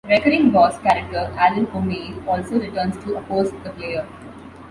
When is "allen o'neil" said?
1.37-2.27